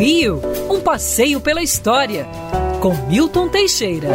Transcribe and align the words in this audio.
Rio, 0.00 0.40
um 0.70 0.80
passeio 0.80 1.42
pela 1.42 1.62
história, 1.62 2.26
com 2.80 2.94
Milton 3.06 3.50
Teixeira. 3.50 4.08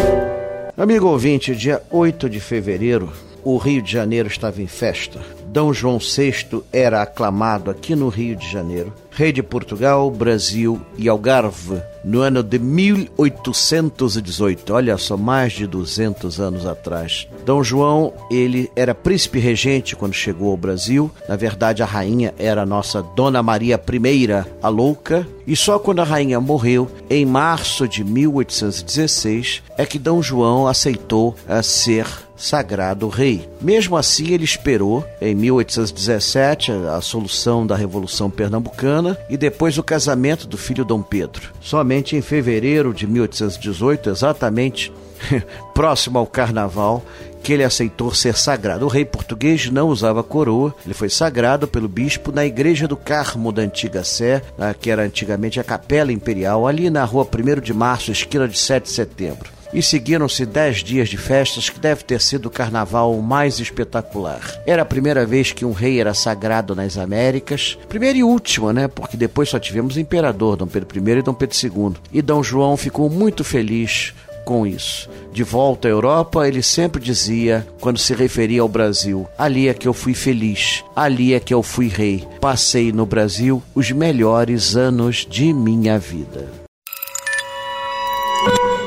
Amigo 0.76 1.08
ouvinte, 1.08 1.56
dia 1.56 1.80
8 1.92 2.28
de 2.28 2.40
fevereiro, 2.40 3.14
o 3.46 3.58
Rio 3.58 3.82
de 3.82 3.92
Janeiro 3.92 4.28
estava 4.28 4.62
em 4.62 4.68
festa. 4.68 5.22
D. 5.48 5.62
João 5.72 6.00
VI 6.00 6.62
era 6.74 7.02
aclamado 7.02 7.72
aqui 7.72 7.96
no 7.96 8.10
Rio 8.10 8.36
de 8.36 8.52
Janeiro, 8.52 8.92
rei 9.10 9.32
de 9.32 9.42
Portugal, 9.42 10.12
Brasil 10.12 10.82
e 10.98 11.08
Algarve, 11.08 11.82
no 12.04 12.20
ano 12.20 12.44
de 12.44 12.60
1818. 12.60 14.74
Olha 14.74 14.98
só, 14.98 15.16
mais 15.16 15.54
de 15.54 15.66
200 15.66 16.42
anos 16.42 16.66
atrás. 16.66 17.26
D. 17.46 17.64
João, 17.64 18.12
ele 18.30 18.70
era 18.76 18.94
príncipe 18.94 19.40
regente 19.40 19.96
quando 19.96 20.14
chegou 20.14 20.52
ao 20.52 20.58
Brasil. 20.58 21.10
Na 21.30 21.38
verdade, 21.38 21.82
a 21.82 21.86
rainha 21.86 22.34
era 22.38 22.64
a 22.64 22.66
nossa 22.66 23.02
Dona 23.02 23.42
Maria 23.42 23.80
I, 23.80 24.28
a 24.62 24.68
louca. 24.68 25.26
E 25.48 25.56
só 25.56 25.80
quando 25.80 26.02
a 26.02 26.04
rainha 26.04 26.42
morreu, 26.42 26.92
em 27.10 27.26
março 27.26 27.88
de 27.88 28.04
1816, 28.04 29.64
é 29.78 29.86
que 29.86 29.98
D. 29.98 30.10
João 30.22 30.68
aceitou 30.68 31.34
a 31.48 31.64
ser 31.64 32.25
sagrado 32.36 33.08
rei. 33.08 33.48
Mesmo 33.62 33.96
assim, 33.96 34.32
ele 34.34 34.44
esperou, 34.44 35.06
em 35.22 35.34
1817, 35.36 36.72
a 36.72 37.02
solução 37.02 37.66
da 37.66 37.76
Revolução 37.76 38.30
Pernambucana 38.30 39.18
e 39.30 39.38
depois 39.38 39.78
o 39.78 39.84
casamento 39.84 40.48
do 40.48 40.58
filho 40.58 40.86
Dom 40.86 41.02
Pedro. 41.02 41.54
Somente 41.62 42.16
em 42.16 42.22
fevereiro 42.22 42.94
de 42.94 43.08
1818, 43.08 44.10
exatamente 44.10 44.92
próximo 45.74 46.20
ao 46.20 46.28
carnaval, 46.28 47.04
que 47.42 47.54
ele 47.54 47.64
aceitou 47.64 48.12
ser 48.12 48.36
sagrado. 48.36 48.86
O 48.86 48.90
rei 48.90 49.06
português 49.06 49.70
não 49.70 49.90
usava 49.90 50.24
coroa, 50.24 50.74
ele 50.84 50.96
foi 50.96 51.10
sagrado 51.10 51.68
pelo 51.68 51.88
bispo 51.88 52.32
na 52.32 52.44
igreja 52.44 52.88
do 52.88 52.98
Carmo 52.98 53.52
da 53.52 53.62
Antiga 53.62 54.04
Sé, 54.04 54.42
que 54.80 54.90
era 54.90 55.04
antigamente 55.04 55.60
a 55.60 55.64
Capela 55.64 56.12
Imperial, 56.12 56.68
ali 56.68 56.90
na 56.90 57.06
rua 57.06 57.26
1 57.26 57.62
de 57.62 57.72
março, 57.72 58.12
esquina 58.12 58.48
de 58.48 58.58
7 58.58 58.86
de 58.86 58.90
setembro 58.90 59.55
e 59.76 59.82
seguiram-se 59.82 60.46
dez 60.46 60.78
dias 60.78 61.10
de 61.10 61.18
festas 61.18 61.70
que 61.70 61.80
deve 61.80 62.04
ter 62.06 62.22
sido 62.22 62.46
o 62.46 62.50
carnaval 62.50 63.14
mais 63.22 63.60
espetacular. 63.60 64.42
Era 64.66 64.84
a 64.84 64.86
primeira 64.86 65.26
vez 65.26 65.52
que 65.52 65.66
um 65.66 65.74
rei 65.74 66.00
era 66.00 66.14
sagrado 66.14 66.74
nas 66.74 66.98
Américas, 66.98 67.78
primeira 67.90 68.18
e 68.18 68.24
última, 68.24 68.72
né? 68.72 68.88
Porque 68.88 69.18
depois 69.18 69.50
só 69.50 69.60
tivemos 69.60 69.98
imperador, 69.98 70.56
Dom 70.56 70.68
Pedro 70.68 70.88
I 70.98 71.20
e 71.20 71.22
Dom 71.22 71.34
Pedro 71.34 71.58
II. 71.62 71.94
E 72.14 72.22
Dom 72.22 72.42
João 72.42 72.78
ficou 72.78 73.10
muito 73.10 73.44
feliz 73.44 74.14
com 74.46 74.66
isso. 74.66 75.10
De 75.34 75.44
volta 75.44 75.90
à 75.90 75.92
Europa, 75.92 76.48
ele 76.48 76.64
sempre 76.64 77.02
dizia, 77.02 77.68
quando 77.82 77.98
se 77.98 78.14
referia 78.14 78.62
ao 78.62 78.70
Brasil: 78.70 79.28
ali 79.38 79.68
é 79.68 79.74
que 79.74 79.88
eu 79.88 79.94
fui 79.94 80.14
feliz, 80.14 80.86
ali 80.96 81.34
é 81.34 81.40
que 81.40 81.54
eu 81.54 81.62
fui 81.62 81.90
rei. 81.90 82.26
Passei 82.40 82.94
no 82.94 83.06
Brasil 83.06 83.62
os 83.74 83.92
melhores 83.92 84.78
anos 84.78 85.28
de 85.30 85.52
minha 85.52 86.00
vida. 86.00 86.65